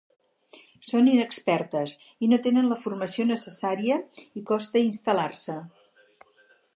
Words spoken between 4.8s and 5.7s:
instal·lar-se.